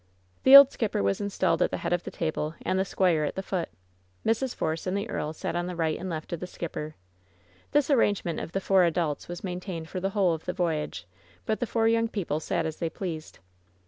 [0.41, 1.77] The old skipper was installed at tho.
[1.77, 3.69] head of the table and the squire at the foot.
[4.25, 4.55] Mrs.
[4.55, 6.95] Force and the earl sat on the right and left of the skipper.
[7.71, 11.05] This arrangement of the four elders was maintained for the whole of the voyage,
[11.45, 13.37] but the four young people sat as they pleased.